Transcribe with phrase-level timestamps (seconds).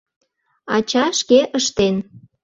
[0.75, 1.95] Ача шке ыштен.